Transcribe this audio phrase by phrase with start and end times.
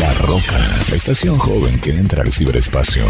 [0.00, 0.58] La Roca,
[0.88, 3.04] la estación joven que entra al ciberespacio.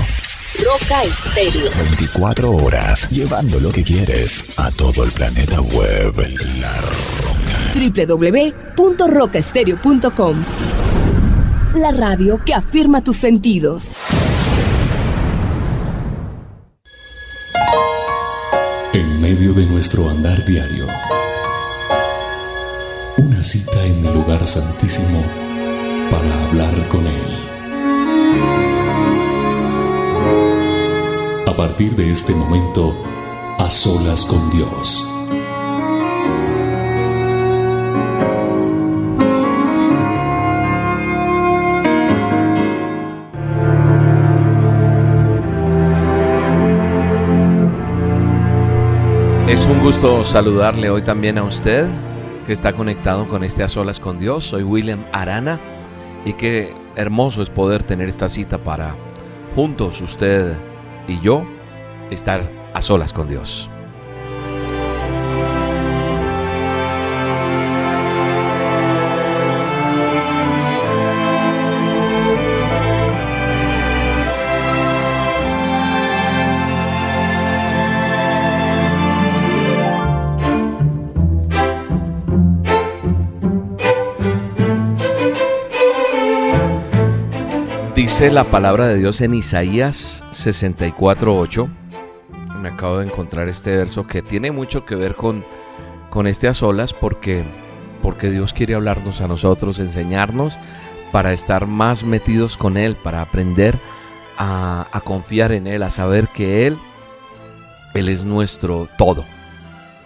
[0.59, 1.71] Roca Estéreo.
[1.85, 6.13] 24 horas, llevando lo que quieres a todo el planeta web.
[6.59, 7.71] La Roca.
[8.77, 10.45] www.rocaestereo.com
[11.77, 13.93] La radio que afirma tus sentidos.
[18.93, 20.89] En medio de nuestro andar diario,
[23.19, 25.40] una cita en el lugar santísimo
[26.11, 27.37] para hablar con Él.
[31.47, 32.95] A partir de este momento,
[33.59, 35.07] a solas con Dios.
[49.49, 51.89] Es un gusto saludarle hoy también a usted
[52.47, 54.45] que está conectado con este A Solas con Dios.
[54.45, 55.59] Soy William Arana
[56.25, 58.95] y qué hermoso es poder tener esta cita para
[59.55, 60.55] juntos usted
[61.09, 61.45] y yo
[62.11, 63.71] estar a solas con Dios.
[88.29, 91.69] La palabra de Dios en Isaías 64:8.
[92.61, 95.45] Me acabo de encontrar este verso que tiene mucho que ver con,
[96.11, 97.43] con este a solas porque,
[98.03, 100.59] porque Dios quiere hablarnos a nosotros, enseñarnos
[101.11, 103.77] para estar más metidos con Él, para aprender
[104.37, 106.79] a, a confiar en Él, a saber que Él,
[107.95, 109.25] Él es nuestro todo.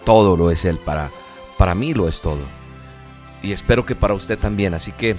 [0.03, 1.11] Todo lo es Él, para,
[1.59, 2.41] para mí lo es todo.
[3.43, 4.73] Y espero que para usted también.
[4.73, 5.15] Así que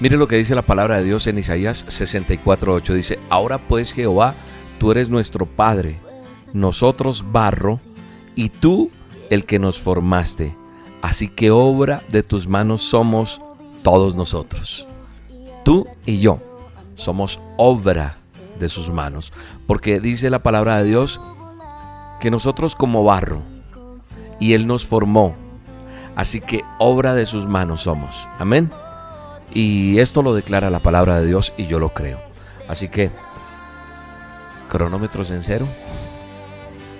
[0.00, 2.94] Mire lo que dice la palabra de Dios en Isaías 64:8.
[2.94, 4.34] Dice, ahora pues Jehová,
[4.78, 6.00] tú eres nuestro Padre,
[6.54, 7.80] nosotros barro,
[8.34, 8.90] y tú
[9.28, 10.56] el que nos formaste.
[11.02, 13.42] Así que obra de tus manos somos
[13.82, 14.88] todos nosotros.
[15.64, 16.40] Tú y yo
[16.94, 18.16] somos obra
[18.58, 19.34] de sus manos.
[19.66, 21.20] Porque dice la palabra de Dios
[22.20, 23.42] que nosotros como barro,
[24.38, 25.36] y Él nos formó.
[26.16, 28.28] Así que obra de sus manos somos.
[28.38, 28.70] Amén.
[29.52, 32.20] Y esto lo declara la palabra de Dios y yo lo creo.
[32.68, 33.10] Así que,
[34.68, 35.66] cronómetros en cero.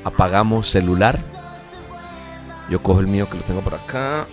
[0.04, 1.20] Apagamos celular.
[2.68, 4.26] Yo cojo el mío que lo tengo por acá.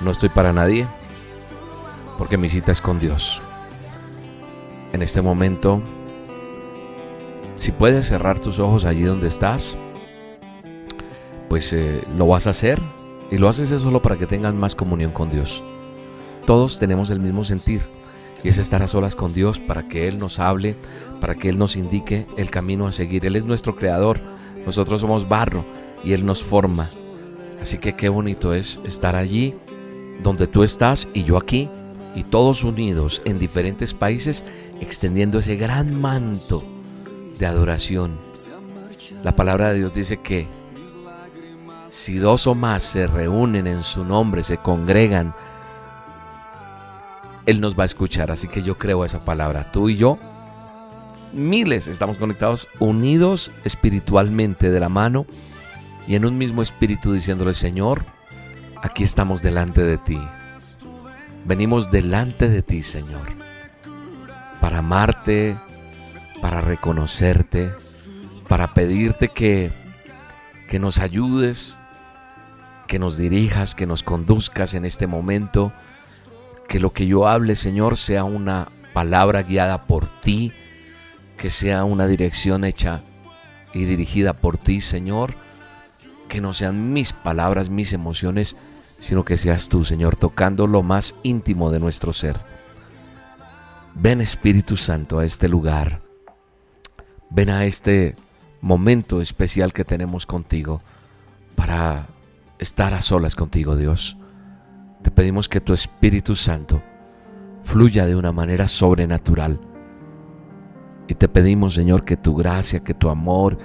[0.00, 0.88] No estoy para nadie.
[2.16, 3.40] Porque mi cita es con Dios.
[4.92, 5.82] En este momento,
[7.54, 9.76] si puedes cerrar tus ojos allí donde estás,
[11.48, 12.80] pues eh, lo vas a hacer
[13.30, 15.62] y lo haces solo para que tengan más comunión con Dios.
[16.46, 17.82] Todos tenemos el mismo sentir
[18.42, 20.76] y es estar a solas con Dios para que Él nos hable,
[21.20, 23.26] para que Él nos indique el camino a seguir.
[23.26, 24.18] Él es nuestro creador,
[24.64, 25.64] nosotros somos barro
[26.04, 26.88] y Él nos forma.
[27.60, 29.54] Así que qué bonito es estar allí
[30.22, 31.68] donde tú estás y yo aquí
[32.14, 34.44] y todos unidos en diferentes países
[34.80, 36.64] extendiendo ese gran manto
[37.38, 38.16] de adoración.
[39.22, 40.46] La palabra de Dios dice que
[41.88, 45.34] si dos o más se reúnen en su nombre, se congregan,
[47.46, 48.30] Él nos va a escuchar.
[48.30, 49.72] Así que yo creo esa palabra.
[49.72, 50.18] Tú y yo,
[51.32, 55.26] miles, estamos conectados, unidos espiritualmente de la mano
[56.06, 58.04] y en un mismo espíritu diciéndole, Señor,
[58.82, 60.18] aquí estamos delante de ti.
[61.44, 63.26] Venimos delante de ti, Señor,
[64.60, 65.56] para amarte,
[66.42, 67.72] para reconocerte,
[68.48, 69.70] para pedirte que,
[70.68, 71.77] que nos ayudes,
[72.88, 75.72] que nos dirijas, que nos conduzcas en este momento,
[76.66, 80.52] que lo que yo hable, Señor, sea una palabra guiada por ti,
[81.36, 83.02] que sea una dirección hecha
[83.72, 85.34] y dirigida por ti, Señor,
[86.28, 88.56] que no sean mis palabras, mis emociones,
[89.00, 92.40] sino que seas tú, Señor, tocando lo más íntimo de nuestro ser.
[93.94, 96.00] Ven Espíritu Santo a este lugar.
[97.30, 98.16] Ven a este
[98.62, 100.80] momento especial que tenemos contigo
[101.54, 102.08] para
[102.58, 104.16] estar a solas contigo, Dios.
[105.02, 106.82] Te pedimos que tu Espíritu Santo
[107.62, 109.60] fluya de una manera sobrenatural.
[111.06, 113.58] Y te pedimos, Señor, que tu gracia, que tu amor,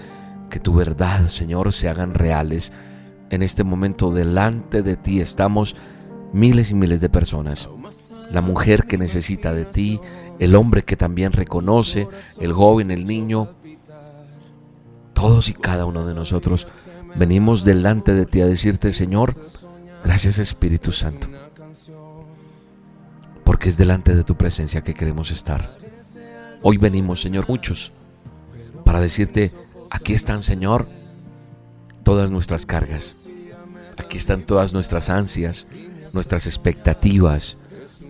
[0.50, 2.72] que tu verdad, Señor, se hagan reales.
[3.30, 5.76] En este momento delante de ti estamos
[6.32, 7.70] miles y miles de personas.
[8.32, 10.00] La mujer que necesita de ti,
[10.40, 12.08] el hombre que también reconoce,
[12.40, 13.50] el joven, el niño,
[15.14, 16.68] todos y cada uno de nosotros
[17.16, 19.36] Venimos delante de ti a decirte, Señor,
[20.04, 21.28] gracias Espíritu Santo.
[23.44, 25.76] porque es delante de tu presencia que queremos estar.
[26.62, 27.92] Hoy venimos, Señor, muchos,
[28.86, 29.52] para decirte,
[29.92, 30.88] aquí están, Señor,
[32.04, 33.28] todas nuestras cargas.
[33.98, 35.68] Aquí están todas nuestras ansias,
[36.14, 37.58] nuestras expectativas,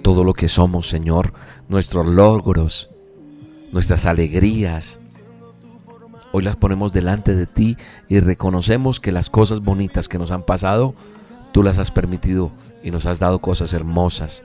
[0.01, 1.33] todo lo que somos, Señor,
[1.67, 2.91] nuestros logros,
[3.71, 4.99] nuestras alegrías.
[6.35, 7.77] Hoy las ponemos delante de ti
[8.09, 10.95] y reconocemos que las cosas bonitas que nos han pasado,
[11.51, 12.51] tú las has permitido
[12.81, 14.41] y nos has dado cosas hermosas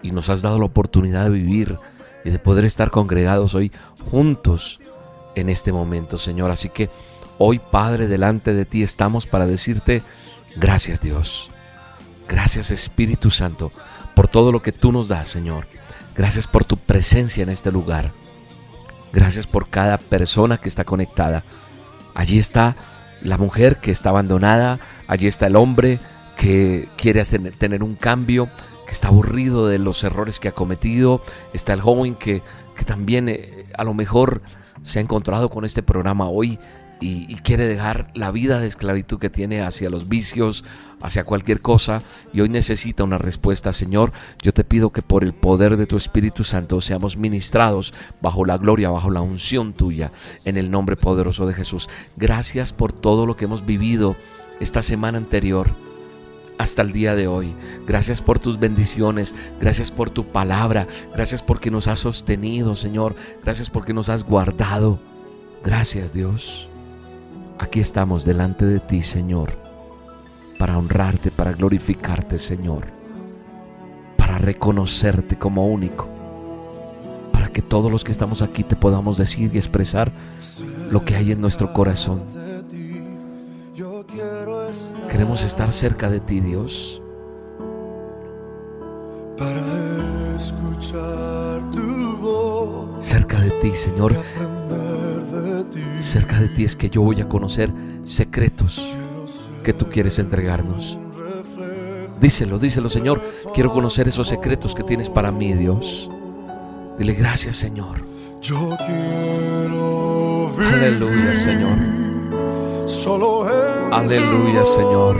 [0.00, 1.76] y nos has dado la oportunidad de vivir
[2.24, 3.72] y de poder estar congregados hoy
[4.12, 4.78] juntos
[5.34, 6.52] en este momento, Señor.
[6.52, 6.88] Así que
[7.36, 10.02] hoy, Padre, delante de ti estamos para decirte,
[10.54, 11.50] gracias Dios.
[12.28, 13.72] Gracias Espíritu Santo
[14.14, 15.66] por todo lo que tú nos das, Señor.
[16.14, 18.12] Gracias por tu presencia en este lugar.
[19.12, 21.44] Gracias por cada persona que está conectada.
[22.14, 22.76] Allí está
[23.22, 24.78] la mujer que está abandonada.
[25.06, 25.98] Allí está el hombre
[26.36, 28.48] que quiere tener un cambio,
[28.86, 31.22] que está aburrido de los errores que ha cometido.
[31.52, 32.42] Está el joven que,
[32.76, 34.42] que también eh, a lo mejor
[34.82, 36.58] se ha encontrado con este programa hoy
[37.00, 40.64] y, quiere dejar la vida de esclavitud que tiene hacia los vicios,
[41.00, 42.02] hacia cualquier cosa,
[42.32, 44.12] y hoy necesita una respuesta, Señor,
[44.42, 48.58] yo te pido que por el poder de tu Espíritu Santo seamos ministrados bajo la
[48.58, 50.12] gloria, bajo la unción tuya,
[50.44, 51.88] en el nombre poderoso de Jesús.
[52.16, 54.16] Gracias por todo lo que hemos vivido
[54.60, 55.68] esta semana anterior
[56.58, 57.54] hasta el día de hoy.
[57.86, 63.14] Gracias por tus bendiciones, gracias por tu palabra, gracias porque nos has sostenido, Señor,
[63.44, 64.98] gracias porque nos has guardado.
[65.64, 66.67] Gracias, Dios.
[67.58, 69.50] Aquí estamos delante de ti, Señor,
[70.58, 72.86] para honrarte, para glorificarte, Señor,
[74.16, 76.06] para reconocerte como único,
[77.32, 80.12] para que todos los que estamos aquí te podamos decir y expresar
[80.90, 82.22] lo que hay en nuestro corazón.
[85.10, 87.02] Queremos estar cerca de ti, Dios.
[89.36, 93.04] Para escuchar tu voz.
[93.04, 94.14] Cerca de ti, Señor
[96.08, 97.70] cerca de ti es que yo voy a conocer
[98.04, 98.88] secretos
[99.62, 100.98] que tú quieres entregarnos.
[102.20, 103.22] Díselo, díselo, Señor.
[103.54, 106.10] Quiero conocer esos secretos que tienes para mí, Dios.
[106.98, 108.04] Dile gracias, Señor.
[108.40, 111.78] Yo quiero Aleluya, Señor.
[113.92, 115.16] Aleluya, Señor.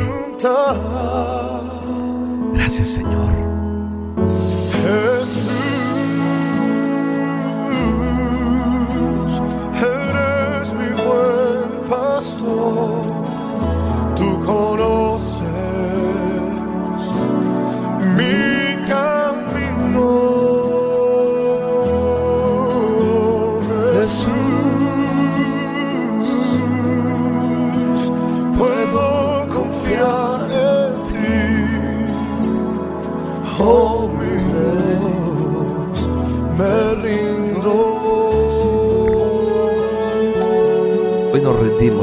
[2.55, 3.33] Gracias, Señor.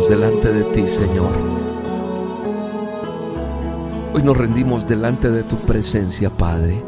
[0.10, 1.32] Delante de ti, Señor.
[4.14, 6.82] Hoy nos rendimos delante de tu presencia, Padre.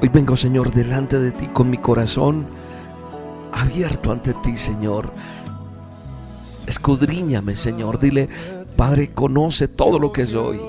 [0.00, 2.46] Hoy vengo, Señor, delante de ti con mi corazón
[3.52, 5.12] abierto ante ti, Señor.
[6.66, 7.98] Escudriñame, Señor.
[7.98, 8.28] Dile,
[8.76, 10.60] Padre, conoce todo lo que soy.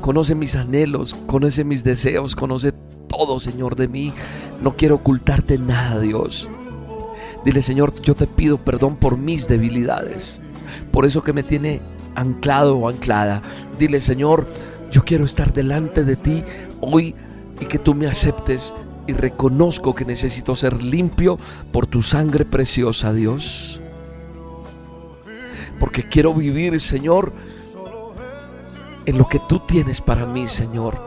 [0.00, 2.72] Conoce mis anhelos, conoce mis deseos, conoce
[3.08, 4.12] todo, Señor, de mí.
[4.60, 6.48] No quiero ocultarte nada, Dios.
[7.44, 10.40] Dile, Señor, yo te pido perdón por mis debilidades,
[10.90, 11.80] por eso que me tiene
[12.14, 13.42] anclado o anclada.
[13.78, 14.48] Dile, Señor,
[14.90, 16.42] yo quiero estar delante de ti
[16.80, 17.14] hoy
[17.60, 18.74] y que tú me aceptes
[19.06, 21.38] y reconozco que necesito ser limpio
[21.72, 23.80] por tu sangre preciosa, Dios.
[25.78, 27.32] Porque quiero vivir, Señor,
[29.06, 30.98] en lo que tú tienes para mí, Señor.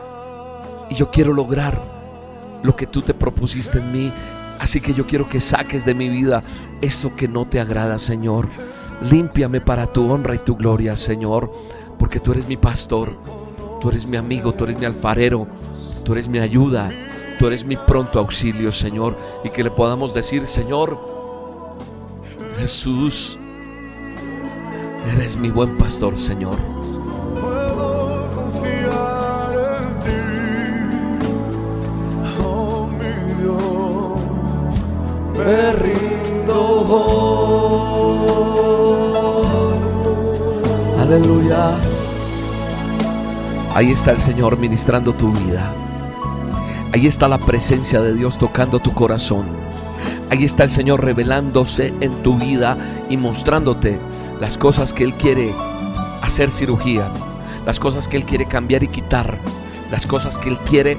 [0.90, 1.91] Y yo quiero lograr
[2.62, 4.12] lo que tú te propusiste en mí
[4.62, 6.44] Así que yo quiero que saques de mi vida
[6.80, 8.46] eso que no te agrada, Señor.
[9.00, 11.52] Límpiame para tu honra y tu gloria, Señor,
[11.98, 13.18] porque tú eres mi pastor,
[13.80, 15.48] tú eres mi amigo, tú eres mi alfarero,
[16.04, 16.92] tú eres mi ayuda,
[17.40, 20.96] tú eres mi pronto auxilio, Señor, y que le podamos decir, Señor,
[22.58, 23.36] Jesús,
[25.16, 26.71] eres mi buen pastor, Señor.
[35.44, 37.22] Me rindo
[41.00, 41.72] Aleluya.
[43.74, 45.72] Ahí está el Señor ministrando tu vida.
[46.92, 49.46] Ahí está la presencia de Dios tocando tu corazón.
[50.30, 52.76] Ahí está el Señor revelándose en tu vida
[53.10, 53.98] y mostrándote
[54.40, 55.52] las cosas que Él quiere
[56.22, 57.08] hacer cirugía,
[57.66, 59.36] las cosas que Él quiere cambiar y quitar,
[59.90, 60.96] las cosas que Él quiere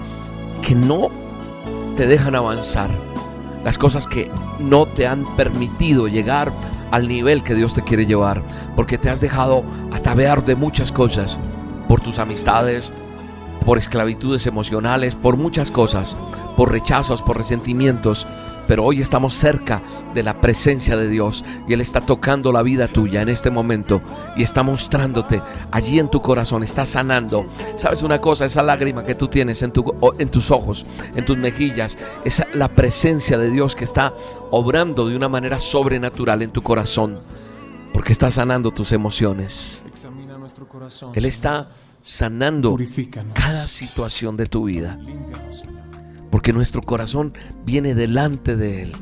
[0.61, 1.09] que no
[1.97, 2.89] te dejan avanzar,
[3.63, 4.29] las cosas que
[4.59, 6.51] no te han permitido llegar
[6.91, 8.41] al nivel que Dios te quiere llevar,
[8.75, 11.39] porque te has dejado atabear de muchas cosas,
[11.87, 12.93] por tus amistades,
[13.65, 16.17] por esclavitudes emocionales, por muchas cosas,
[16.57, 18.27] por rechazos, por resentimientos,
[18.67, 19.81] pero hoy estamos cerca
[20.13, 24.01] de la presencia de Dios y Él está tocando la vida tuya en este momento
[24.35, 25.41] y está mostrándote
[25.71, 27.45] allí en tu corazón, está sanando.
[27.75, 28.45] ¿Sabes una cosa?
[28.45, 29.83] Esa lágrima que tú tienes en, tu,
[30.19, 34.13] en tus ojos, en tus mejillas, es la presencia de Dios que está
[34.51, 37.19] obrando de una manera sobrenatural en tu corazón
[37.93, 39.83] porque está sanando tus emociones.
[41.13, 42.75] Él está sanando
[43.33, 44.99] cada situación de tu vida.
[46.33, 48.93] Porque nuestro corazón viene delante de Él.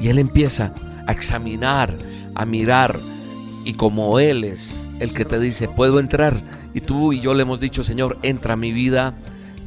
[0.00, 0.72] Y Él empieza
[1.06, 1.94] a examinar,
[2.34, 2.98] a mirar.
[3.66, 6.32] Y como Él es el que te dice, puedo entrar.
[6.72, 9.14] Y tú y yo le hemos dicho, Señor, entra a mi vida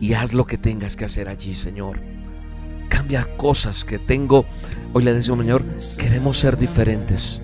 [0.02, 2.00] y haz lo que tengas que hacer allí, Señor.
[2.90, 4.44] Cambia cosas que tengo.
[4.94, 5.64] Hoy le decimos, Señor,
[6.00, 7.42] queremos ser diferentes.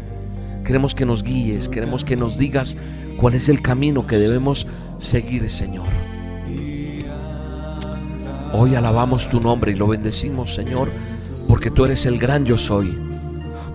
[0.65, 2.75] Queremos que nos guíes, queremos que nos digas
[3.17, 4.65] cuál es el camino que debemos
[4.97, 6.12] seguir, Señor.
[8.55, 10.91] Hoy alabamos tu nombre y lo bendecimos, Señor,
[11.47, 12.95] porque tú eres el gran yo soy,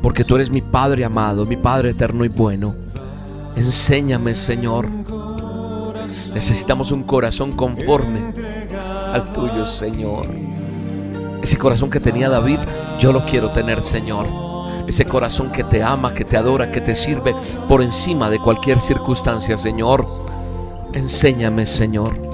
[0.00, 2.76] porque tú eres mi Padre amado, mi Padre eterno y bueno.
[3.56, 4.88] Enséñame, Señor.
[6.32, 8.32] Necesitamos un corazón conforme
[9.12, 10.28] al tuyo, Señor.
[11.42, 12.60] Ese corazón que tenía David,
[13.00, 14.26] yo lo quiero tener, Señor.
[14.86, 17.34] Ese corazón que te ama, que te adora, que te sirve
[17.68, 20.06] por encima de cualquier circunstancia, Señor.
[20.92, 22.27] Enséñame, Señor.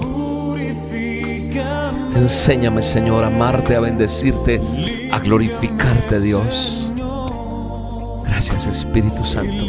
[2.15, 4.61] Enséñame, Señor, a amarte, a bendecirte,
[5.11, 6.91] a glorificarte, Dios.
[8.23, 9.65] Gracias, Espíritu Santo.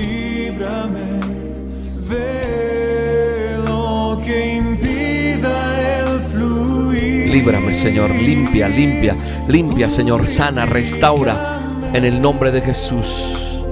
[7.36, 9.14] Líbrame, Señor, limpia, limpia,
[9.48, 11.60] limpia, Señor, sana, restaura
[11.92, 13.62] en el nombre de Jesús.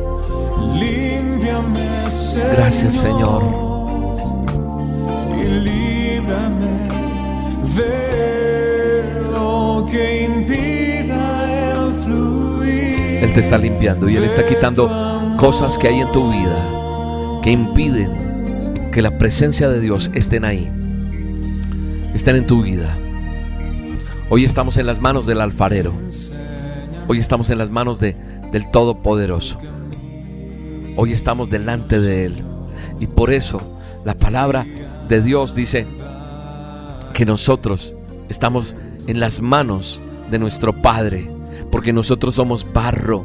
[2.57, 3.64] Gracias, Señor.
[13.22, 17.50] Él te está limpiando y Él está quitando cosas que hay en tu vida que
[17.50, 20.70] impiden que la presencia de Dios estén ahí,
[22.14, 22.96] estén en tu vida.
[24.30, 25.92] Hoy estamos en las manos del alfarero.
[27.06, 28.16] Hoy estamos en las manos de,
[28.50, 29.58] del Todopoderoso.
[30.96, 32.34] Hoy estamos delante de Él.
[33.00, 33.60] Y por eso
[34.04, 34.66] la palabra
[35.08, 35.86] de Dios dice
[37.12, 37.94] que nosotros
[38.28, 38.74] estamos
[39.06, 41.30] en las manos de nuestro Padre,
[41.70, 43.23] porque nosotros somos barro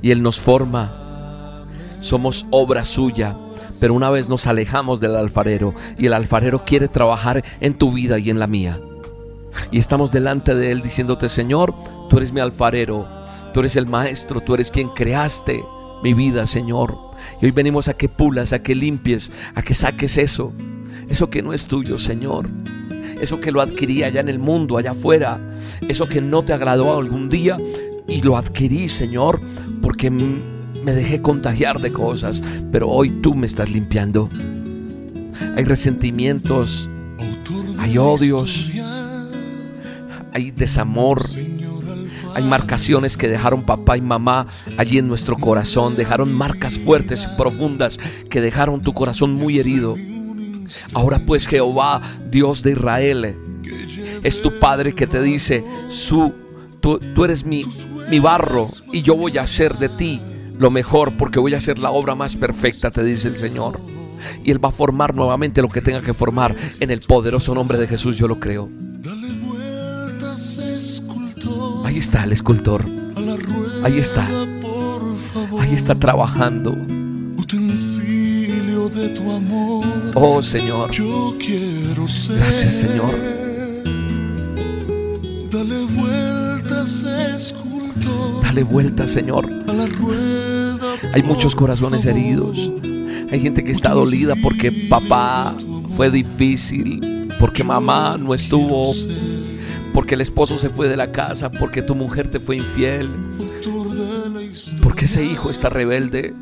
[0.00, 1.64] y Él nos forma.
[2.00, 3.36] Somos obra suya,
[3.78, 8.18] pero una vez nos alejamos del alfarero y el alfarero quiere trabajar en tu vida
[8.18, 8.80] y en la mía.
[9.70, 11.74] Y estamos delante de Él diciéndote, Señor,
[12.08, 13.06] tú eres mi alfarero,
[13.54, 15.62] tú eres el maestro, tú eres quien creaste
[16.02, 16.96] mi vida, Señor.
[17.40, 20.52] Y hoy venimos a que pulas, a que limpies, a que saques eso,
[21.08, 22.48] eso que no es tuyo, Señor
[23.22, 25.40] eso que lo adquirí allá en el mundo, allá afuera,
[25.88, 27.56] eso que no te agradó algún día
[28.08, 29.40] y lo adquirí, Señor,
[29.80, 34.28] porque me dejé contagiar de cosas, pero hoy tú me estás limpiando.
[35.56, 36.90] Hay resentimientos,
[37.78, 38.68] hay odios,
[40.32, 41.22] hay desamor,
[42.34, 47.36] hay marcaciones que dejaron papá y mamá allí en nuestro corazón, dejaron marcas fuertes y
[47.36, 47.98] profundas
[48.28, 49.94] que dejaron tu corazón muy herido.
[50.92, 52.00] Ahora pues Jehová,
[52.30, 53.36] Dios de Israel,
[54.22, 56.32] es tu Padre que te dice, su,
[56.80, 57.64] tú, eres mi,
[58.10, 60.20] mi barro y yo voy a hacer de ti
[60.58, 63.80] lo mejor porque voy a hacer la obra más perfecta, te dice el Señor.
[64.44, 67.78] Y Él va a formar nuevamente lo que tenga que formar en el poderoso nombre
[67.78, 68.68] de Jesús, yo lo creo.
[71.84, 72.84] Ahí está el escultor.
[73.82, 74.28] Ahí está.
[75.58, 76.76] Ahí está trabajando
[80.14, 80.90] Oh Señor.
[80.90, 82.36] Yo quiero ser.
[82.36, 83.10] Gracias Señor.
[85.50, 87.04] Dale vueltas,
[87.34, 88.42] escultor.
[88.42, 89.48] Dale vueltas, Señor.
[89.68, 92.70] A la rueda, Hay muchos corazones heridos.
[93.30, 95.54] Hay gente que está dolida porque papá
[95.96, 98.92] fue difícil, porque mamá no estuvo,
[99.94, 103.10] porque el esposo se fue de la casa, porque tu mujer te fue infiel,
[104.82, 106.34] porque ese hijo está rebelde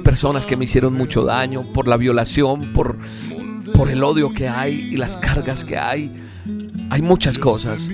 [0.00, 2.98] personas que me hicieron mucho daño por la violación, por,
[3.74, 6.12] por el odio que hay y las cargas que hay.
[6.90, 7.88] Hay muchas cosas,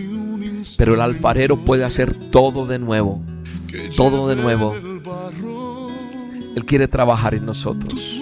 [0.79, 3.23] pero el alfarero puede hacer todo de nuevo,
[3.97, 4.75] todo de nuevo.
[6.57, 8.21] Él quiere trabajar en nosotros.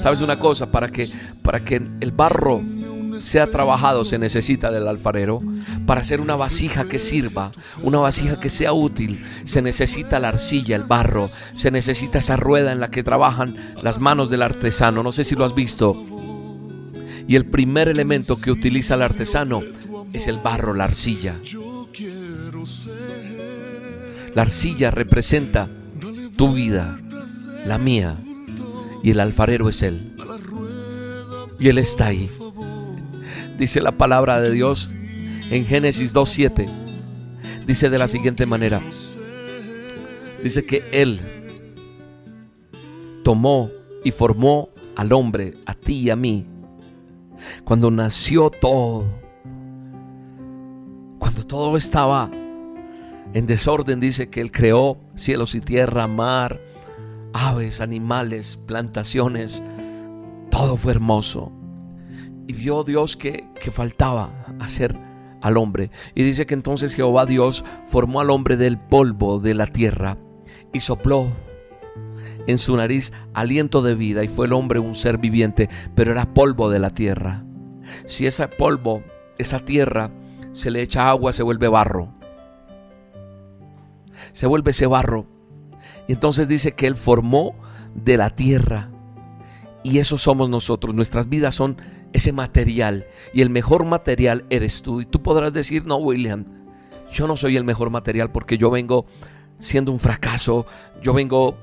[0.00, 0.70] ¿Sabes una cosa?
[0.70, 1.08] Para que,
[1.42, 2.62] para que el barro
[3.22, 5.40] sea trabajado se necesita del alfarero.
[5.86, 7.52] Para hacer una vasija que sirva,
[7.82, 12.72] una vasija que sea útil, se necesita la arcilla, el barro, se necesita esa rueda
[12.72, 15.02] en la que trabajan las manos del artesano.
[15.02, 15.96] No sé si lo has visto.
[17.28, 19.60] Y el primer elemento que utiliza el artesano
[20.12, 21.36] es el barro, la arcilla.
[24.34, 25.68] La arcilla representa
[26.36, 26.98] tu vida,
[27.66, 28.16] la mía,
[29.02, 30.16] y el alfarero es Él.
[31.58, 32.28] Y Él está ahí.
[33.62, 34.90] Dice la palabra de Dios
[35.52, 36.68] en Génesis 2.7.
[37.64, 38.82] Dice de la siguiente manera.
[40.42, 41.20] Dice que Él
[43.22, 43.70] tomó
[44.02, 46.44] y formó al hombre, a ti y a mí.
[47.62, 49.04] Cuando nació todo.
[51.20, 52.32] Cuando todo estaba
[53.32, 56.60] en desorden, dice que Él creó cielos y tierra, mar,
[57.32, 59.62] aves, animales, plantaciones.
[60.50, 61.61] Todo fue hermoso.
[62.46, 64.98] Y vio Dios que, que faltaba hacer
[65.40, 65.90] al hombre.
[66.14, 70.18] Y dice que entonces Jehová Dios formó al hombre del polvo de la tierra
[70.72, 71.32] y sopló
[72.46, 76.34] en su nariz aliento de vida y fue el hombre un ser viviente, pero era
[76.34, 77.44] polvo de la tierra.
[78.06, 79.02] Si ese polvo,
[79.38, 80.10] esa tierra,
[80.52, 82.12] se le echa agua, se vuelve barro.
[84.32, 85.26] Se vuelve ese barro.
[86.08, 87.54] Y entonces dice que Él formó
[87.94, 88.90] de la tierra.
[89.82, 90.94] Y eso somos nosotros.
[90.94, 91.76] Nuestras vidas son
[92.12, 93.06] ese material.
[93.32, 95.00] Y el mejor material eres tú.
[95.00, 96.44] Y tú podrás decir, no, William,
[97.12, 99.06] yo no soy el mejor material porque yo vengo
[99.58, 100.66] siendo un fracaso.
[101.02, 101.56] Yo vengo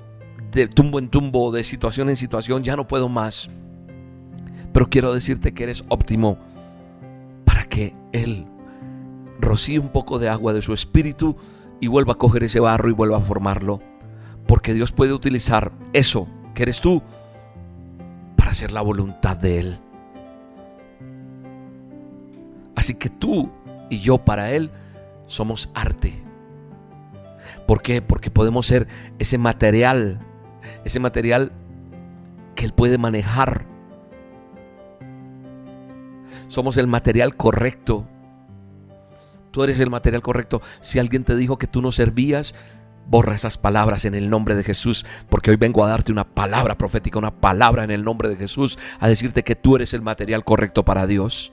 [0.52, 2.64] de tumbo en tumbo, de situación en situación.
[2.64, 3.50] Ya no puedo más.
[4.74, 6.38] Pero quiero decirte que eres óptimo
[7.46, 8.46] para que Él
[9.40, 11.36] rocíe un poco de agua de su espíritu
[11.80, 13.82] y vuelva a coger ese barro y vuelva a formarlo.
[14.48, 17.02] Porque Dios puede utilizar eso que eres tú
[18.36, 19.80] para hacer la voluntad de Él.
[22.76, 23.52] Así que tú
[23.90, 24.72] y yo para Él
[25.28, 26.24] somos arte.
[27.66, 28.02] ¿Por qué?
[28.02, 28.88] Porque podemos ser
[29.20, 30.20] ese material,
[30.86, 31.52] ese material
[32.56, 33.66] que Él puede manejar.
[36.48, 38.08] Somos el material correcto.
[39.52, 40.62] Tú eres el material correcto.
[40.82, 42.56] Si alguien te dijo que tú no servías,
[43.08, 46.78] borra esas palabras en el nombre de Jesús, porque hoy vengo a darte una palabra
[46.78, 50.44] profética, una palabra en el nombre de Jesús, a decirte que tú eres el material
[50.44, 51.52] correcto para Dios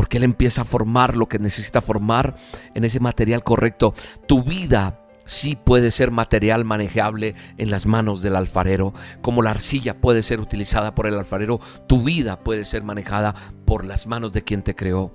[0.00, 2.34] porque Él empieza a formar lo que necesita formar
[2.72, 3.92] en ese material correcto.
[4.26, 10.00] Tu vida sí puede ser material manejable en las manos del alfarero, como la arcilla
[10.00, 13.34] puede ser utilizada por el alfarero, tu vida puede ser manejada
[13.66, 15.12] por las manos de quien te creó.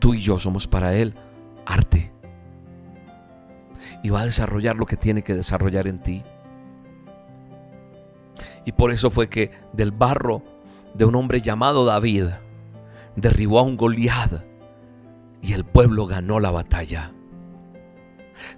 [0.00, 1.14] Tú y yo somos para Él
[1.66, 2.10] arte.
[4.02, 6.24] Y va a desarrollar lo que tiene que desarrollar en ti.
[8.64, 10.42] Y por eso fue que del barro
[10.94, 12.26] de un hombre llamado David
[13.16, 14.44] derribó a un Goliat
[15.42, 17.12] y el pueblo ganó la batalla.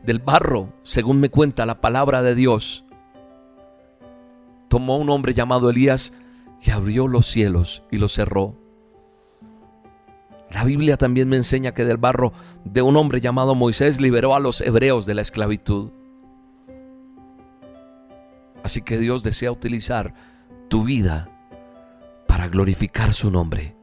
[0.02, 2.84] Del barro, según me cuenta la palabra de Dios,
[4.68, 6.12] tomó un hombre llamado Elías
[6.60, 8.56] y abrió los cielos y los cerró.
[10.50, 12.32] La Biblia también me enseña que del barro
[12.64, 15.90] de un hombre llamado Moisés liberó a los hebreos de la esclavitud.
[18.62, 20.12] Así que Dios desea utilizar
[20.68, 21.30] tu vida
[22.30, 23.74] para glorificar su nombre.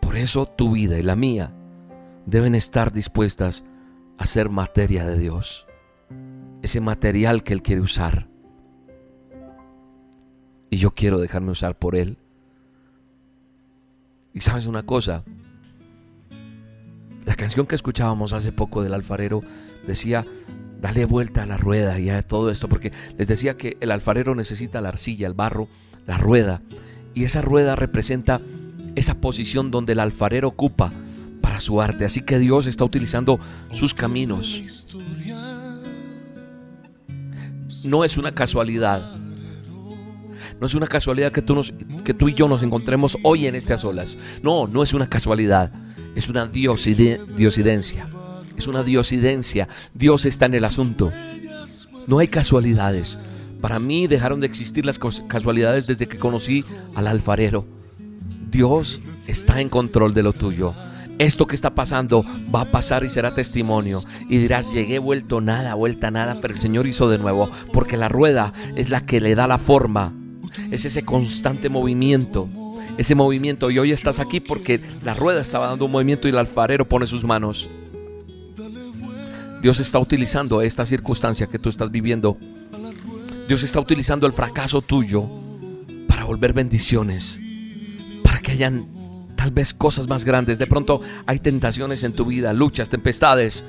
[0.00, 1.52] Por eso tu vida y la mía
[2.24, 3.62] deben estar dispuestas
[4.16, 5.66] a ser materia de Dios,
[6.62, 8.26] ese material que Él quiere usar.
[10.70, 12.16] Y yo quiero dejarme usar por Él.
[14.32, 15.22] Y sabes una cosa,
[17.26, 19.42] la canción que escuchábamos hace poco del alfarero
[19.86, 20.26] decía,
[20.80, 24.34] dale vuelta a la rueda y a todo esto, porque les decía que el alfarero
[24.34, 25.68] necesita la arcilla, el barro,
[26.06, 26.62] la rueda,
[27.14, 28.40] y esa rueda representa
[28.94, 30.92] esa posición donde el alfarero ocupa
[31.40, 32.04] para su arte.
[32.04, 33.38] Así que Dios está utilizando
[33.72, 34.86] sus caminos.
[37.84, 39.16] No es una casualidad.
[40.60, 44.18] No es una casualidad que tú, nos, y yo nos encontremos hoy en estas olas.
[44.42, 45.72] No, no es una casualidad.
[46.14, 48.06] Es una diosidencia.
[48.56, 49.68] Es una diosidencia.
[49.94, 51.12] Dios está en el asunto.
[52.06, 53.18] No hay casualidades.
[53.60, 57.66] Para mí dejaron de existir las casualidades desde que conocí al alfarero.
[58.50, 60.74] Dios está en control de lo tuyo.
[61.18, 64.02] Esto que está pasando va a pasar y será testimonio.
[64.30, 67.50] Y dirás, llegué vuelto nada, vuelta nada, pero el Señor hizo de nuevo.
[67.74, 70.14] Porque la rueda es la que le da la forma.
[70.70, 72.48] Es ese constante movimiento.
[72.96, 73.70] Ese movimiento.
[73.70, 77.06] Y hoy estás aquí porque la rueda estaba dando un movimiento y el alfarero pone
[77.06, 77.68] sus manos.
[79.60, 82.38] Dios está utilizando esta circunstancia que tú estás viviendo
[83.50, 85.28] Dios está utilizando el fracaso tuyo
[86.06, 87.40] para volver bendiciones,
[88.22, 88.86] para que hayan
[89.34, 90.60] tal vez cosas más grandes.
[90.60, 93.64] De pronto hay tentaciones en tu vida, luchas, tempestades.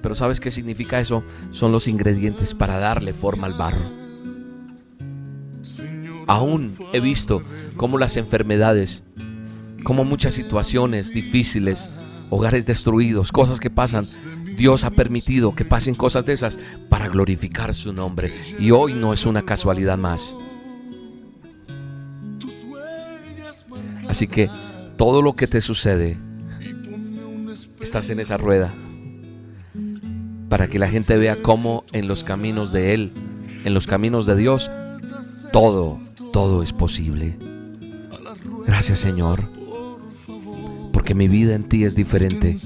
[0.00, 1.24] Pero ¿sabes qué significa eso?
[1.50, 3.82] Son los ingredientes para darle forma al barro.
[6.28, 7.42] Aún he visto
[7.76, 9.02] cómo las enfermedades,
[9.82, 11.90] cómo muchas situaciones difíciles,
[12.30, 14.06] hogares destruidos, cosas que pasan,
[14.56, 16.58] Dios ha permitido que pasen cosas de esas
[16.88, 18.32] para glorificar su nombre.
[18.58, 20.36] Y hoy no es una casualidad más.
[24.08, 24.50] Así que
[24.96, 26.18] todo lo que te sucede,
[27.80, 28.72] estás en esa rueda.
[30.48, 33.12] Para que la gente vea cómo en los caminos de Él,
[33.64, 34.70] en los caminos de Dios,
[35.52, 36.00] todo,
[36.32, 37.36] todo es posible.
[38.66, 39.48] Gracias Señor.
[40.92, 42.56] Porque mi vida en ti es diferente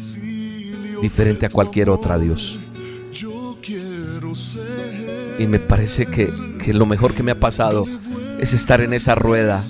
[1.05, 2.59] diferente a cualquier otra, Dios.
[5.39, 6.33] Y me parece que,
[6.65, 7.85] que lo mejor que me ha pasado
[8.41, 9.63] es estar en esa rueda,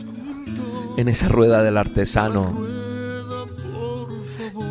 [0.97, 2.57] en esa rueda del artesano.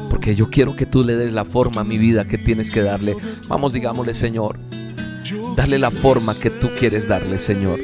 [0.10, 2.82] Porque yo quiero que tú le des la forma a mi vida que tienes que
[2.82, 3.18] darle.
[3.50, 4.58] Vamos, digámosle, Señor.
[5.58, 7.78] Dale la forma que tú quieres darle, Señor.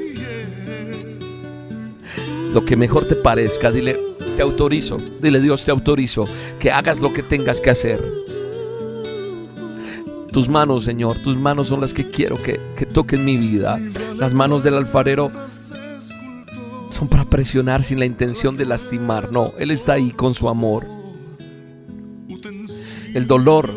[2.54, 4.00] Lo que mejor te parezca, dile,
[4.38, 4.96] te autorizo.
[5.22, 6.24] Dile, Dios, te autorizo
[6.62, 8.02] que hagas lo que tengas que hacer.
[10.32, 12.60] Tus manos, Señor, tus manos son las que quiero que,
[12.94, 13.80] toquen mi vida.
[14.16, 15.32] Las manos del alfarero
[16.92, 19.32] son para presionar sin la intención de lastimar.
[19.32, 20.86] No, Él está ahí con su amor.
[23.14, 23.72] El dolor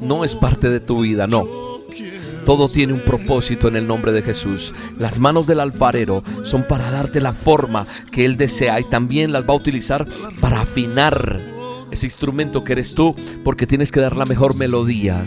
[0.00, 1.46] no es parte de tu vida, no.
[2.44, 4.74] Todo tiene un propósito en el nombre de Jesús.
[4.96, 9.44] Las manos del alfarero son para darte la forma que Él desea y también las
[9.44, 10.08] va a utilizar
[10.40, 11.40] para afinar
[11.90, 13.14] ese instrumento que eres tú
[13.44, 15.24] porque tienes que dar la mejor melodía.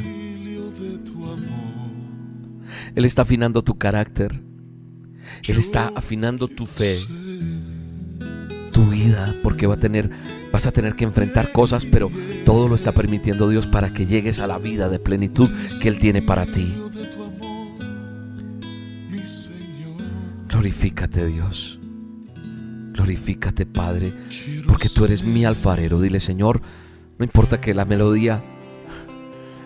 [2.96, 4.42] Él está afinando tu carácter.
[5.48, 6.98] Él está afinando tu fe,
[8.72, 10.10] tu vida, porque va a tener,
[10.52, 12.12] vas a tener que enfrentar cosas, pero
[12.46, 15.50] todo lo está permitiendo Dios para que llegues a la vida de plenitud
[15.82, 16.74] que Él tiene para ti.
[20.50, 21.80] Glorifícate Dios.
[22.94, 24.14] Glorifícate Padre,
[24.68, 26.02] porque tú eres mi alfarero.
[26.02, 26.62] Dile Señor,
[27.18, 28.44] no importa que la melodía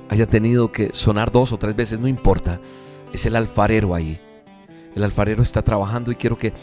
[0.09, 2.61] haya tenido que sonar dos o tres veces, no importa
[3.15, 4.19] es el alfarero ahí.
[4.95, 6.53] El alfarero está trabajando y quiero que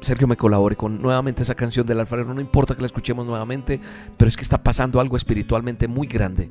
[0.00, 2.32] Sergio me colabore con nuevamente esa canción del alfarero.
[2.32, 3.80] No importa que la escuchemos nuevamente,
[4.16, 6.50] pero es que está pasando algo espiritualmente muy grande.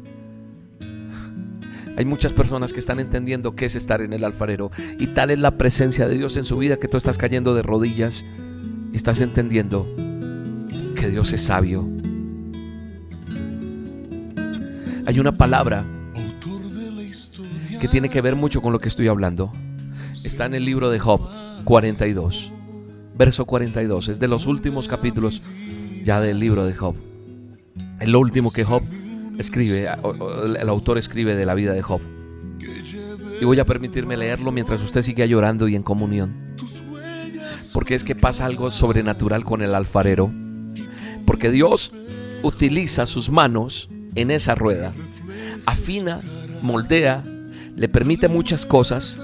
[1.98, 5.40] Hay muchas personas que están entendiendo qué es estar en el alfarero y tal es
[5.40, 8.26] la presencia de Dios en su vida que tú estás cayendo de rodillas
[8.92, 9.88] y estás entendiendo
[10.96, 11.88] que Dios es sabio.
[15.06, 15.86] Hay una palabra
[17.80, 19.52] que tiene que ver mucho con lo que estoy hablando.
[20.24, 21.22] Está en el libro de Job
[21.64, 22.52] 42,
[23.18, 24.10] verso 42.
[24.10, 25.42] Es de los últimos capítulos
[26.04, 26.96] ya del libro de Job.
[28.00, 28.84] Es lo último que Job
[29.38, 29.88] escribe,
[30.60, 32.02] el autor escribe de la vida de Job.
[33.42, 36.56] Y voy a permitirme leerlo mientras usted sigue llorando y en comunión.
[37.74, 40.32] Porque es que pasa algo sobrenatural con el alfarero.
[41.26, 41.92] Porque Dios
[42.44, 44.94] utiliza sus manos en esa rueda.
[45.66, 46.22] Afina,
[46.62, 47.24] moldea
[47.76, 49.20] le permite muchas cosas,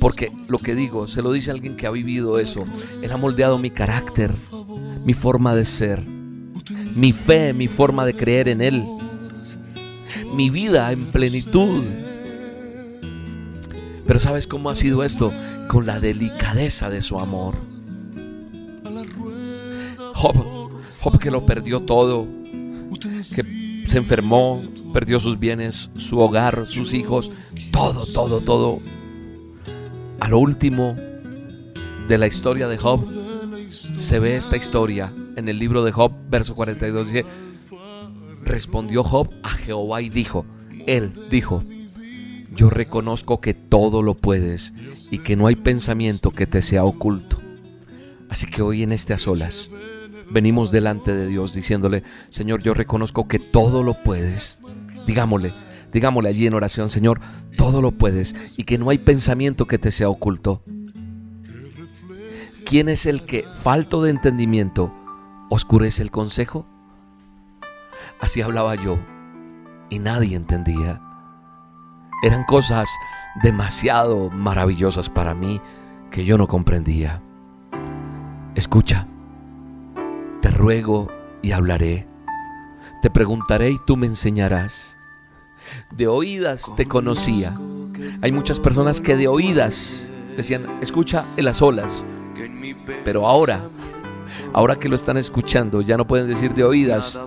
[0.00, 2.64] porque lo que digo, se lo dice alguien que ha vivido eso.
[3.02, 4.32] Él ha moldeado mi carácter,
[5.04, 6.02] mi forma de ser,
[6.94, 8.84] mi fe, mi forma de creer en Él,
[10.34, 11.84] mi vida en plenitud.
[14.04, 15.32] Pero ¿sabes cómo ha sido esto?
[15.68, 17.56] Con la delicadeza de su amor.
[20.14, 22.26] Job, Job que lo perdió todo,
[23.34, 24.62] que se enfermó,
[24.96, 27.30] perdió sus bienes, su hogar, sus hijos,
[27.70, 28.80] todo, todo, todo.
[30.20, 30.96] A lo último
[32.08, 33.06] de la historia de Job,
[33.70, 37.12] se ve esta historia en el libro de Job, verso 42.
[37.12, 37.26] Dice,
[38.42, 40.46] respondió Job a Jehová y dijo,
[40.86, 41.62] él dijo,
[42.54, 44.72] yo reconozco que todo lo puedes
[45.10, 47.38] y que no hay pensamiento que te sea oculto.
[48.30, 49.68] Así que hoy en este a solas
[50.30, 54.62] venimos delante de Dios diciéndole, Señor, yo reconozco que todo lo puedes.
[55.06, 55.52] Digámosle,
[55.92, 57.20] digámosle allí en oración, Señor,
[57.56, 60.62] todo lo puedes y que no hay pensamiento que te sea oculto.
[62.64, 64.92] ¿Quién es el que, falto de entendimiento,
[65.48, 66.66] oscurece el consejo?
[68.20, 68.98] Así hablaba yo
[69.88, 71.00] y nadie entendía.
[72.22, 72.88] Eran cosas
[73.42, 75.60] demasiado maravillosas para mí
[76.10, 77.22] que yo no comprendía.
[78.54, 79.06] Escucha,
[80.40, 81.08] te ruego
[81.42, 82.08] y hablaré.
[83.02, 84.95] Te preguntaré y tú me enseñarás.
[85.90, 87.52] De oídas te conocía.
[88.22, 92.04] Hay muchas personas que de oídas decían, escucha en las olas.
[93.04, 93.60] Pero ahora,
[94.52, 97.18] ahora que lo están escuchando, ya no pueden decir de oídas,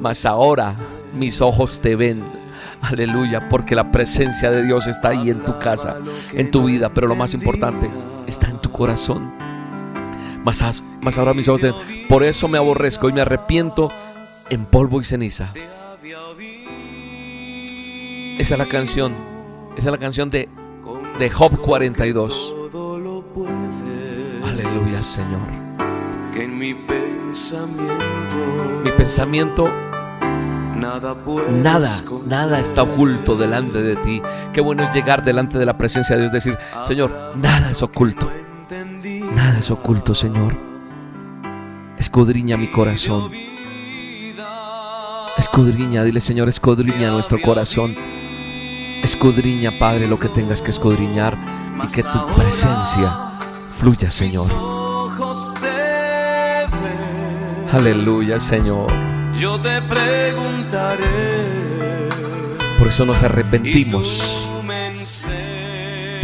[0.00, 0.74] mas ahora
[1.14, 2.22] mis ojos te ven.
[2.80, 6.00] Aleluya, porque la presencia de Dios está ahí en tu casa,
[6.32, 7.88] en tu vida, pero lo más importante,
[8.26, 9.32] está en tu corazón.
[10.44, 12.08] Mas, mas ahora mis ojos te ven.
[12.08, 13.90] Por eso me aborrezco y me arrepiento
[14.50, 15.52] en polvo y ceniza.
[18.38, 19.14] Esa es la canción.
[19.76, 20.48] Esa es la canción de,
[21.18, 22.54] de Job 42.
[24.44, 25.40] Aleluya, Señor.
[26.32, 27.96] Que en mi pensamiento,
[28.84, 29.70] Mi pensamiento,
[30.76, 31.16] nada
[31.62, 31.88] nada,
[32.26, 34.22] nada está oculto delante de ti.
[34.52, 38.30] Qué bueno es llegar delante de la presencia de Dios, decir, Señor, nada es oculto.
[39.34, 40.56] Nada es oculto, Señor.
[41.98, 43.30] Escudriña mi corazón.
[45.38, 47.94] Escudriña, dile Señor, escudriña nuestro corazón.
[49.02, 51.36] Escudriña, Padre, lo que tengas que escudriñar
[51.76, 53.30] y que tu presencia
[53.78, 54.50] fluya, Señor.
[57.72, 58.92] Aleluya, Señor.
[59.38, 61.62] Yo te preguntaré.
[62.78, 64.48] Por eso nos arrepentimos.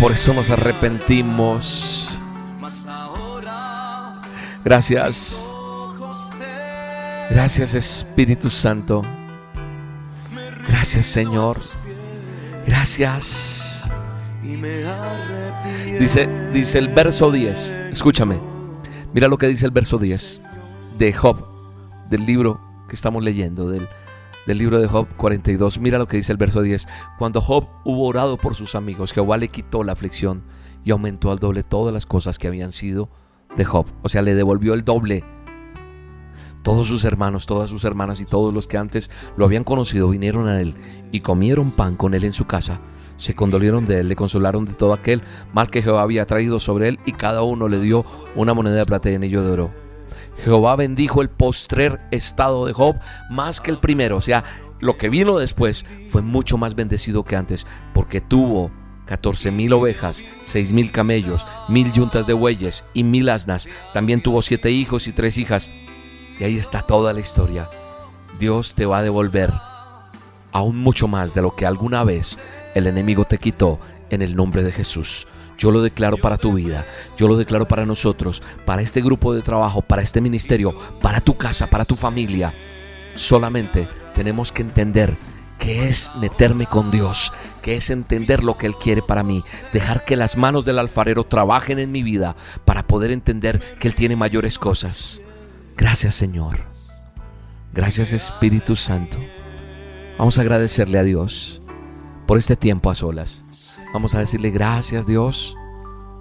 [0.01, 2.23] Por eso nos arrepentimos.
[4.65, 5.45] Gracias.
[7.31, 9.03] Gracias Espíritu Santo.
[10.67, 11.59] Gracias Señor.
[12.69, 13.91] Gracias.
[15.99, 17.57] Dice, dice el verso 10.
[17.93, 18.39] Escúchame.
[19.15, 20.41] Mira lo que dice el verso 10
[20.99, 21.39] de Job,
[22.11, 23.89] del libro que estamos leyendo, del,
[24.47, 25.79] del libro de Job 42.
[25.81, 26.87] Mira lo que dice el verso 10.
[27.19, 30.43] Cuando Job hubo orado por sus amigos, Jehová le quitó la aflicción
[30.85, 33.09] y aumentó al doble todas las cosas que habían sido
[33.57, 33.87] de Job.
[34.03, 35.25] O sea, le devolvió el doble.
[36.63, 40.49] Todos sus hermanos, todas sus hermanas y todos los que antes lo habían conocido vinieron
[40.49, 40.75] a él
[41.13, 42.81] y comieron pan con él en su casa.
[43.17, 46.89] Se condolieron de él, le consolaron de todo aquel mal que Jehová había traído sobre
[46.89, 48.05] él y cada uno le dio
[48.37, 49.71] una moneda de plata y anillo de oro.
[50.45, 52.97] Jehová bendijo el postrer estado de Job
[53.31, 54.17] más que el primero.
[54.17, 54.45] O sea,
[54.81, 58.71] lo que vino después fue mucho más bendecido que antes, porque tuvo
[59.07, 63.69] 14 mil ovejas, 6 mil camellos, mil yuntas de bueyes y mil asnas.
[63.93, 65.71] También tuvo siete hijos y tres hijas.
[66.39, 67.69] Y ahí está toda la historia.
[68.39, 69.53] Dios te va a devolver
[70.53, 72.39] aún mucho más de lo que alguna vez
[72.75, 73.79] el enemigo te quitó
[74.11, 75.27] en el nombre de Jesús.
[75.57, 79.43] Yo lo declaro para tu vida, yo lo declaro para nosotros, para este grupo de
[79.43, 80.73] trabajo, para este ministerio,
[81.03, 82.55] para tu casa, para tu familia.
[83.17, 85.17] Solamente tenemos que entender
[85.59, 90.05] que es meterme con Dios, que es entender lo que Él quiere para mí, dejar
[90.05, 94.15] que las manos del alfarero trabajen en mi vida para poder entender que Él tiene
[94.15, 95.21] mayores cosas.
[95.79, 96.59] Gracias Señor.
[97.73, 99.17] Gracias Espíritu Santo.
[100.19, 101.63] Vamos a agradecerle a Dios
[102.27, 103.45] por este tiempo a solas.
[103.95, 105.57] Vamos a decirle gracias Dios.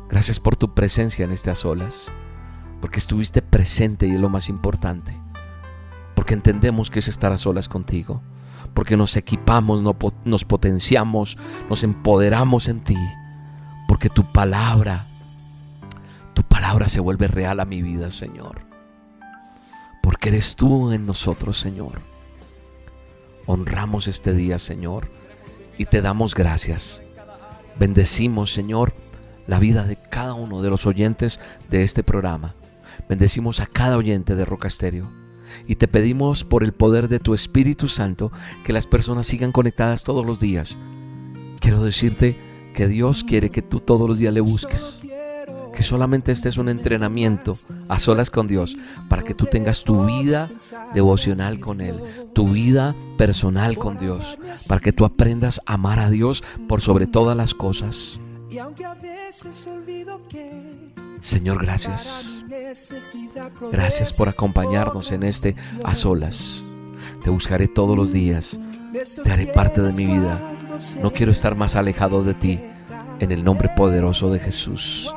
[0.10, 2.14] Gracias por tu presencia en a solas.
[2.82, 5.20] Porque estuviste presente y es lo más importante.
[6.14, 8.22] Porque entendemos que es estar a solas contigo.
[8.76, 9.82] Porque nos equipamos,
[10.24, 11.36] nos potenciamos,
[11.68, 12.98] nos empoderamos en ti.
[13.88, 15.04] Porque tu palabra,
[16.36, 18.67] tu palabra se vuelve real a mi vida, Señor.
[20.08, 22.00] Porque eres tú en nosotros, Señor.
[23.46, 25.10] Honramos este día, Señor,
[25.78, 27.02] y te damos gracias.
[27.78, 28.94] Bendecimos, Señor,
[29.48, 32.56] la vida de cada uno de los oyentes de este programa.
[33.10, 35.12] Bendecimos a cada oyente de Roca Estéreo.
[35.68, 38.32] Y te pedimos por el poder de tu Espíritu Santo
[38.66, 40.78] que las personas sigan conectadas todos los días.
[41.60, 42.38] Quiero decirte
[42.74, 45.02] que Dios quiere que tú todos los días le busques.
[45.78, 47.56] Que solamente este es un entrenamiento
[47.88, 48.76] a solas con Dios
[49.10, 50.50] para que tú tengas tu vida
[50.96, 52.02] devocional con Él,
[52.34, 57.06] tu vida personal con Dios, para que tú aprendas a amar a Dios por sobre
[57.06, 58.20] todas las cosas.
[61.20, 62.44] Señor, gracias.
[63.72, 66.60] Gracias por acompañarnos en este a solas.
[67.24, 68.58] Te buscaré todos los días.
[69.24, 70.58] Te haré parte de mi vida.
[71.04, 72.60] No quiero estar más alejado de ti.
[73.20, 75.14] En el nombre poderoso de Jesús.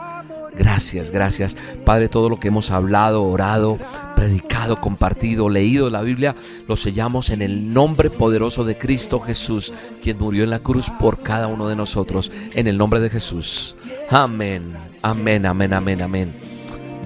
[0.61, 1.57] Gracias, gracias.
[1.87, 3.79] Padre, todo lo que hemos hablado, orado,
[4.15, 6.37] predicado, compartido, leído la Biblia,
[6.69, 11.23] lo sellamos en el nombre poderoso de Cristo Jesús, quien murió en la cruz por
[11.23, 12.31] cada uno de nosotros.
[12.53, 13.75] En el nombre de Jesús.
[14.11, 16.35] Amén, amén, amén, amén, amén.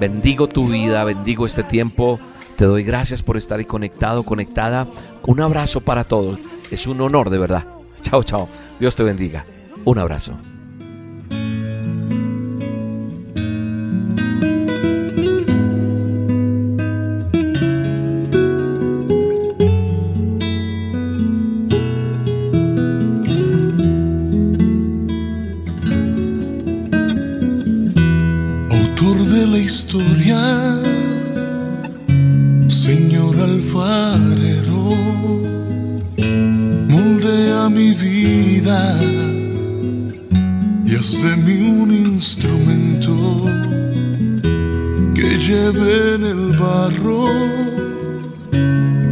[0.01, 2.19] Bendigo tu vida, bendigo este tiempo.
[2.57, 4.89] Te doy gracias por estar ahí conectado, conectada.
[5.23, 6.41] Un abrazo para todos.
[6.73, 7.65] Es un honor de verdad.
[8.03, 8.49] Chao, chao.
[8.81, 9.47] Dios te bendiga.
[9.85, 10.33] Un abrazo.
[41.83, 43.15] Un instrumento
[45.15, 47.27] que lleve en el barro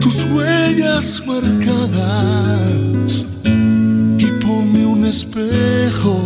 [0.00, 6.16] tus huellas marcadas y ponme un espejo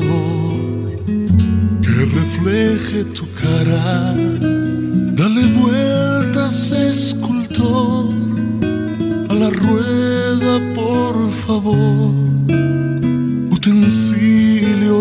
[1.83, 4.15] que refleje tu cara.
[5.19, 8.11] Dale vueltas, escultor,
[9.31, 12.26] a la rueda, por favor.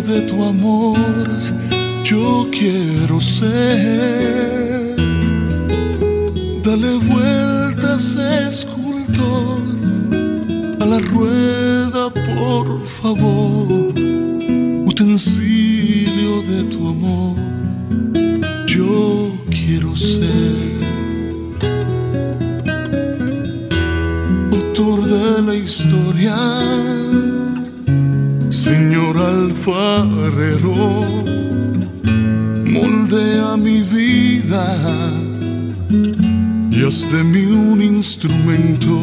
[0.04, 1.00] De tu amor,
[2.04, 4.94] yo quiero ser.
[6.62, 9.58] Dale vueltas, escultor,
[10.82, 13.68] a la rueda, por favor.
[14.86, 17.38] Utensilio de tu amor,
[18.68, 20.76] yo quiero ser.
[24.52, 26.36] Autor de la historia,
[29.68, 31.08] Alfarero,
[32.66, 34.78] moldea mi vida
[36.70, 39.02] y haz de mí un instrumento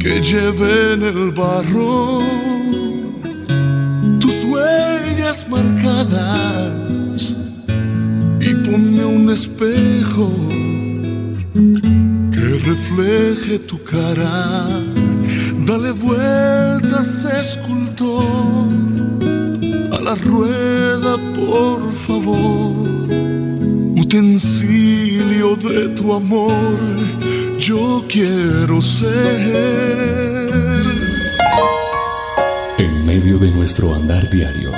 [0.00, 2.18] que lleve en el barro
[4.18, 7.36] tus huellas marcadas
[8.40, 10.32] y ponme un espejo
[12.32, 14.87] que refleje tu cara.
[15.68, 18.24] Dale vueltas, escultor,
[19.92, 22.88] a la rueda, por favor.
[23.94, 26.54] Utensilio de tu amor,
[27.58, 30.86] yo quiero ser.
[32.78, 34.72] En medio de nuestro andar diario,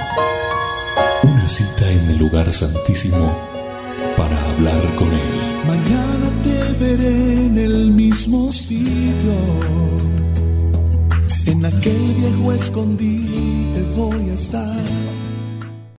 [1.22, 3.32] una cita en el lugar santísimo
[4.16, 5.68] para hablar con Él.
[5.68, 9.99] Mañana te veré en el mismo sitio.
[11.50, 15.19] En aquel viejo escondite voy a estar.